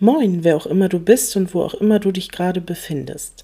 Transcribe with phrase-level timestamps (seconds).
[0.00, 3.42] Moin, wer auch immer du bist und wo auch immer du dich gerade befindest.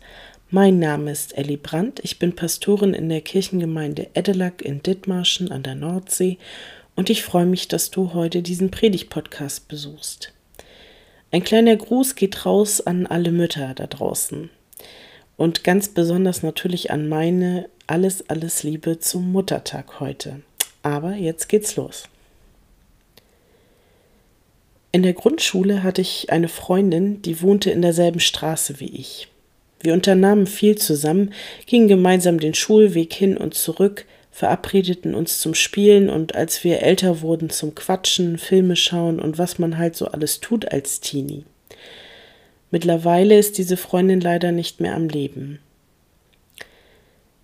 [0.51, 5.65] Mein Name ist Elli Brandt, ich bin Pastorin in der Kirchengemeinde Edelack in Dithmarschen an
[5.65, 6.39] der Nordsee
[6.95, 10.33] und ich freue mich, dass du heute diesen Predigt-Podcast besuchst.
[11.33, 14.49] Ein kleiner Gruß geht raus an alle Mütter da draußen
[15.37, 20.43] und ganz besonders natürlich an meine alles, alles Liebe zum Muttertag heute.
[20.85, 22.05] Aber jetzt geht's los.
[24.95, 29.27] In der Grundschule hatte ich eine Freundin, die wohnte in derselben Straße wie ich.
[29.81, 31.35] Wir unternahmen viel zusammen,
[31.67, 37.23] gingen gemeinsam den Schulweg hin und zurück, verabredeten uns zum Spielen und als wir älter
[37.23, 41.43] wurden zum Quatschen, Filme schauen und was man halt so alles tut als Teenie.
[42.71, 45.59] Mittlerweile ist diese Freundin leider nicht mehr am Leben.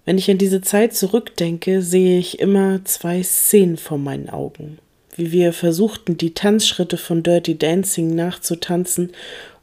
[0.05, 4.79] Wenn ich an diese Zeit zurückdenke, sehe ich immer zwei Szenen vor meinen Augen
[5.17, 9.13] wie wir versuchten, die Tanzschritte von Dirty Dancing nachzutanzen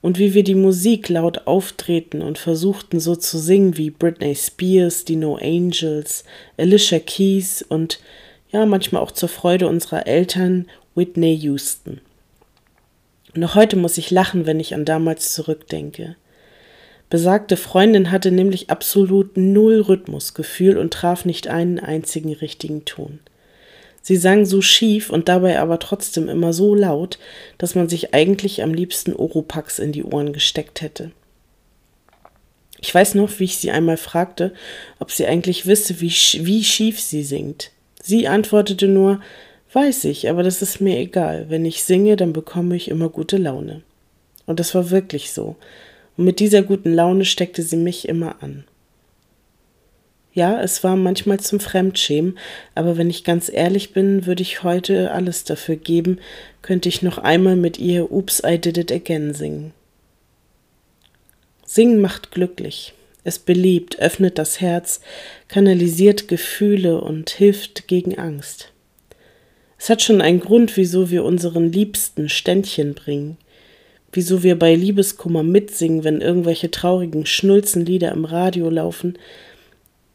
[0.02, 5.06] und wie wir die Musik laut auftreten und versuchten so zu singen wie Britney Spears,
[5.06, 6.23] die No Angels,
[6.58, 8.00] Alicia Keys und
[8.52, 12.02] ja, manchmal auch zur Freude unserer Eltern Whitney Houston.
[13.34, 16.16] Noch heute muss ich lachen, wenn ich an damals zurückdenke.
[17.09, 23.20] Besagte Freundin hatte nämlich absolut null Rhythmusgefühl und traf nicht einen einzigen richtigen Ton.
[24.08, 27.19] Sie sang so schief und dabei aber trotzdem immer so laut,
[27.58, 31.11] dass man sich eigentlich am liebsten Oropax in die Ohren gesteckt hätte.
[32.80, 34.53] Ich weiß noch, wie ich sie einmal fragte,
[35.00, 37.72] ob sie eigentlich wisse, wie, wie schief sie singt.
[38.02, 39.19] Sie antwortete nur,
[39.73, 41.47] weiß ich, aber das ist mir egal.
[41.50, 43.81] Wenn ich singe, dann bekomme ich immer gute Laune.
[44.45, 45.58] Und das war wirklich so.
[46.16, 48.63] Und mit dieser guten Laune steckte sie mich immer an.
[50.38, 52.38] Ja, es war manchmal zum Fremdschämen,
[52.75, 56.19] aber wenn ich ganz ehrlich bin, würde ich heute alles dafür geben,
[56.62, 59.73] könnte ich noch einmal mit ihr Oops, I Did It Again singen.
[61.66, 62.94] Singen macht glücklich.
[63.23, 65.01] Es beliebt, öffnet das Herz,
[65.47, 68.72] kanalisiert Gefühle und hilft gegen Angst.
[69.79, 73.38] Es hat schon einen Grund, wieso wir unseren Liebsten Ständchen bringen,
[74.12, 79.17] wieso wir bei Liebeskummer mitsingen, wenn irgendwelche traurigen Schnulzenlieder im Radio laufen,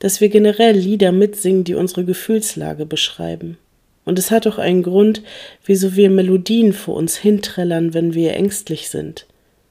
[0.03, 3.57] dass wir generell Lieder mitsingen, die unsere Gefühlslage beschreiben.
[4.05, 5.23] Und es hat auch einen Grund,
[5.65, 9.29] wieso wir Melodien vor uns hinträllern, wenn wir ängstlich sind.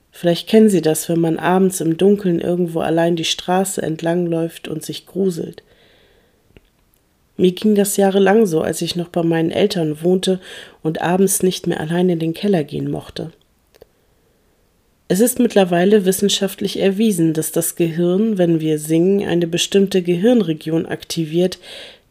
[0.09, 4.86] Vielleicht kennen Sie das, wenn man abends im Dunkeln irgendwo allein die Straße entlangläuft und
[4.86, 5.64] sich gruselt.
[7.36, 10.40] Mir ging das jahrelang so, als ich noch bei meinen Eltern wohnte
[10.81, 13.34] und abends nicht mehr allein in den Keller gehen mochte.
[15.12, 21.60] Es ist mittlerweile wissenschaftlich erwiesen, dass das Gehirn, wenn wir singen, eine bestimmte Gehirnregion aktiviert,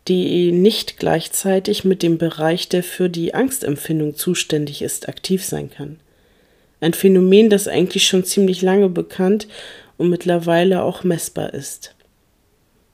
[0.06, 5.98] die nicht gleichzeitig mit dem Bereich, der für die Angstempfindung zuständig ist, aktiv sein kann.
[6.82, 9.48] Ein Phänomen, das eigentlich schon ziemlich lange bekannt
[9.96, 11.94] und mittlerweile auch messbar ist.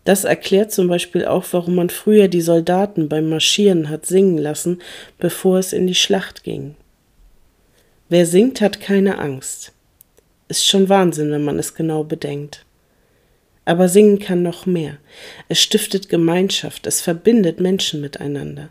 [0.05, 4.81] Das erklärt zum Beispiel auch, warum man früher die Soldaten beim Marschieren hat singen lassen,
[5.19, 6.77] bevor es in die Schlacht ging.
[8.09, 9.73] Wer singt, hat keine Angst.
[10.49, 12.65] Ist schon Wahnsinn, wenn man es genau bedenkt.
[13.65, 14.99] Aber singen kann noch mehr.
[15.49, 18.69] Es stiftet Gemeinschaft, es verbindet Menschen miteinander.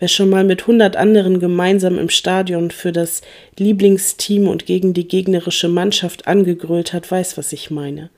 [0.00, 3.22] Wer schon mal mit hundert anderen gemeinsam im Stadion für das
[3.56, 8.10] Lieblingsteam und gegen die gegnerische Mannschaft angegrölt hat, weiß, was ich meine.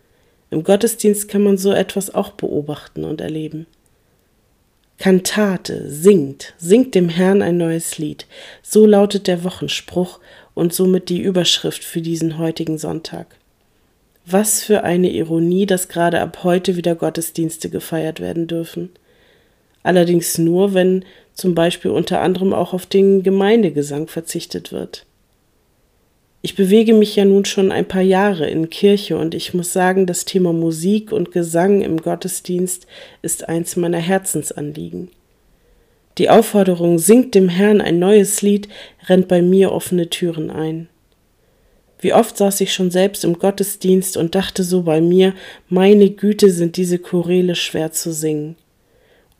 [0.48, 3.66] Im Gottesdienst kann man so etwas auch beobachten und erleben.
[4.96, 8.26] Kantate, singt, singt dem Herrn ein neues Lied.
[8.62, 10.20] So lautet der Wochenspruch
[10.54, 13.36] und somit die Überschrift für diesen heutigen Sonntag.
[14.26, 18.90] Was für eine Ironie, dass gerade ab heute wieder Gottesdienste gefeiert werden dürfen.
[19.82, 21.04] Allerdings nur, wenn
[21.34, 25.04] zum Beispiel unter anderem auch auf den Gemeindegesang verzichtet wird.
[26.40, 30.06] Ich bewege mich ja nun schon ein paar Jahre in Kirche und ich muss sagen,
[30.06, 32.86] das Thema Musik und Gesang im Gottesdienst
[33.22, 35.10] ist eins meiner Herzensanliegen.
[36.18, 38.68] Die Aufforderung, singt dem Herrn ein neues Lied,
[39.08, 40.88] rennt bei mir offene Türen ein.
[41.98, 45.34] Wie oft saß ich schon selbst im Gottesdienst und dachte so bei mir,
[45.68, 48.56] meine Güte sind diese Choräle schwer zu singen.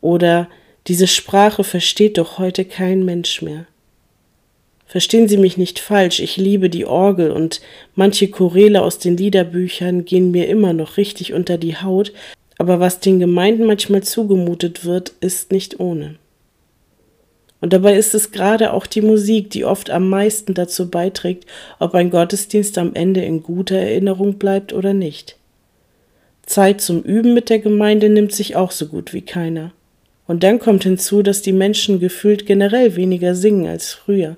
[0.01, 0.49] Oder
[0.87, 3.67] diese Sprache versteht doch heute kein Mensch mehr.
[4.87, 7.61] Verstehen Sie mich nicht falsch, ich liebe die Orgel und
[7.95, 12.13] manche Choräle aus den Liederbüchern gehen mir immer noch richtig unter die Haut,
[12.57, 16.15] aber was den Gemeinden manchmal zugemutet wird, ist nicht ohne.
[17.65, 21.47] Und dabei ist es gerade auch die Musik, die oft am meisten dazu beiträgt,
[21.79, 25.37] ob ein Gottesdienst am Ende in guter Erinnerung bleibt oder nicht.
[26.45, 29.71] Zeit zum Üben mit der Gemeinde nimmt sich auch so gut wie keiner.
[30.27, 34.37] Und dann kommt hinzu, dass die Menschen gefühlt generell weniger singen als früher.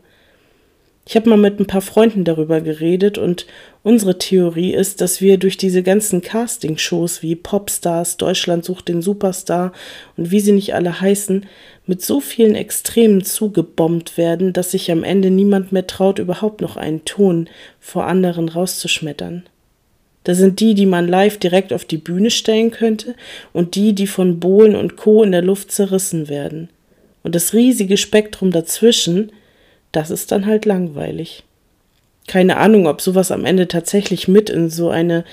[1.06, 3.45] Ich habe mal mit ein paar Freunden darüber geredet und
[3.88, 9.72] unsere Theorie ist, dass wir durch diese ganzen Casting-Shows wie Popstars, Deutschland sucht den Superstar
[10.18, 11.45] und wie sie nicht alle heißen,
[11.86, 16.75] mit so vielen Extremen zugebombt werden, dass sich am Ende niemand mehr traut, überhaupt noch
[16.75, 17.48] einen Ton
[17.80, 19.44] vor anderen rauszuschmettern.
[20.25, 23.16] Da sind die, die man live direkt auf die Bühne stellen könnte,
[23.54, 25.24] und die, die von Bohlen und Co.
[25.24, 26.68] in der Luft zerrissen werden.
[27.24, 29.31] Und das riesige Spektrum dazwischen,
[29.94, 31.45] das ist dann halt langweilig.
[32.27, 35.24] Keine Ahnung, ob sowas am Ende tatsächlich mit in so eine,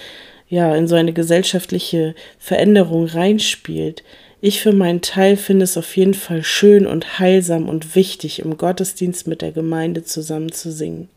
[0.49, 4.05] ja, in so eine gesellschaftliche Veränderung reinspielt.
[4.41, 8.57] Ich für meinen Teil finde es auf jeden Fall schön und heilsam und wichtig, im
[8.57, 11.09] Gottesdienst mit der Gemeinde zusammen zu singen.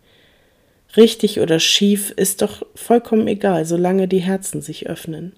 [0.95, 5.33] Richtig oder schief ist doch vollkommen egal, solange die Herzen sich öffnen.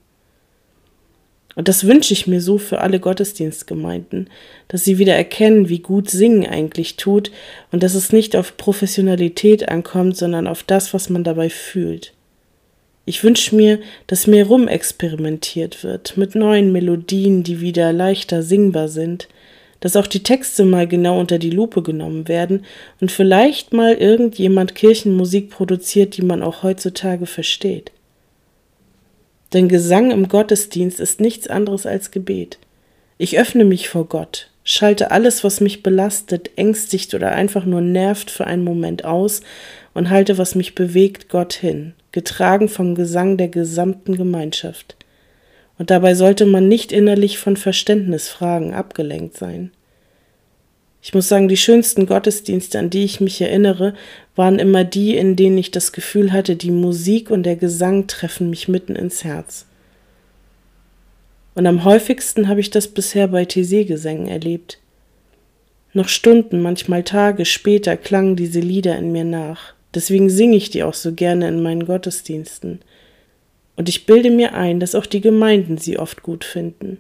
[1.56, 4.30] Und das wünsche ich mir so für alle Gottesdienstgemeinden,
[4.68, 7.31] dass sie wieder erkennen, wie gut Singen eigentlich tut
[7.72, 12.13] und dass es nicht auf Professionalität ankommt, sondern auf das, was man dabei fühlt.
[13.06, 19.28] Ich wünsche mir, dass mehr rumexperimentiert wird mit neuen Melodien, die wieder leichter singbar sind,
[19.80, 22.66] dass auch die Texte mal genau unter die Lupe genommen werden
[23.02, 27.92] und vielleicht mal irgendjemand Kirchenmusik produziert, die man auch heutzutage versteht.
[29.54, 32.60] Denn Gesang im Gottesdienst ist nichts anderes als Gebet.
[33.18, 38.31] Ich öffne mich vor Gott, schalte alles, was mich belastet, ängstigt oder einfach nur nervt
[38.31, 39.42] für einen Moment aus
[39.94, 44.96] und halte, was mich bewegt, Gott hin, getragen vom Gesang der gesamten Gemeinschaft.
[45.78, 49.72] Und dabei sollte man nicht innerlich von Verständnisfragen abgelenkt sein.
[51.01, 53.94] Ich muss sagen, die schönsten Gottesdienste, an die ich mich erinnere,
[54.36, 58.50] waren immer die, in denen ich das Gefühl hatte, die Musik und der Gesang treffen
[58.50, 59.66] mich mitten ins Herz.
[61.56, 64.80] Und am häufigsten habe ich das bisher bei Thésée-Gesängen erlebt.
[65.94, 69.74] Noch Stunden, manchmal Tage später klangen diese Lieder in mir nach.
[69.94, 72.81] Deswegen singe ich die auch so gerne in meinen Gottesdiensten.
[73.75, 77.00] Und ich bilde mir ein, dass auch die Gemeinden sie oft gut finden.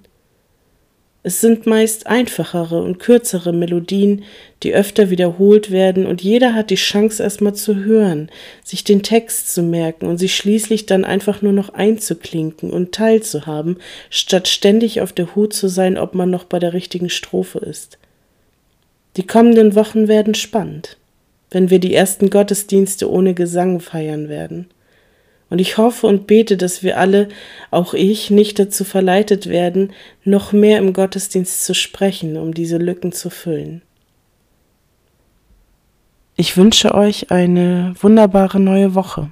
[1.21, 4.23] Es sind meist einfachere und kürzere Melodien,
[4.63, 8.29] die öfter wiederholt werden, und jeder hat die Chance erstmal zu hören,
[8.63, 13.77] sich den Text zu merken und sich schließlich dann einfach nur noch einzuklinken und teilzuhaben,
[14.09, 17.97] statt ständig auf der Hut zu sein, ob man noch bei der richtigen Strophe ist.
[19.17, 20.95] Die kommenden Wochen werden spannend,
[21.51, 24.67] wenn wir die ersten Gottesdienste ohne Gesang feiern werden.
[25.49, 27.29] Und ich hoffe und bete, dass wir alle,
[27.71, 29.91] auch ich, nicht dazu verleitet werden,
[30.23, 33.81] noch mehr im Gottesdienst zu sprechen, um diese Lücken zu füllen.
[36.35, 39.31] Ich wünsche euch eine wunderbare neue Woche,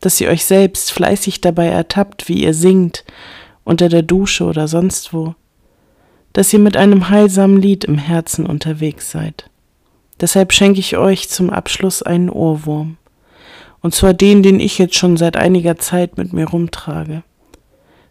[0.00, 3.04] dass ihr euch selbst fleißig dabei ertappt, wie ihr singt,
[3.64, 5.34] unter der Dusche oder sonst wo,
[6.32, 9.50] dass ihr mit einem heilsamen Lied im Herzen unterwegs seid.
[10.20, 12.98] Deshalb schenke ich euch zum Abschluss einen Ohrwurm.
[13.82, 17.24] Und zwar den, den ich jetzt schon seit einiger Zeit mit mir rumtrage.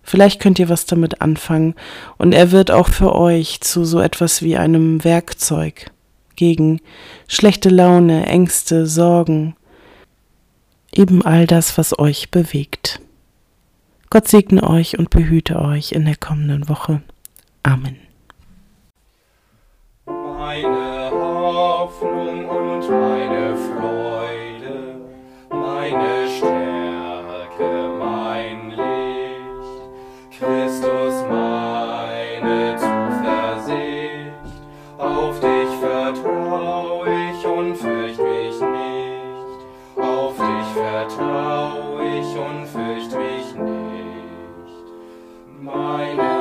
[0.04, 1.76] Vielleicht könnt ihr was damit anfangen
[2.18, 5.92] und er wird auch für euch zu so etwas wie einem Werkzeug
[6.36, 6.82] gegen
[7.28, 9.56] schlechte Laune, Ängste, Sorgen,
[10.94, 13.00] eben all das, was euch bewegt.
[14.10, 17.02] Gott segne euch und behüte euch in der kommenden Woche.
[17.64, 17.98] Amen.
[20.06, 24.51] Meine Hoffnung und meine Freude
[40.74, 44.72] vertrau ich und fürcht mich nicht,
[45.62, 46.41] meine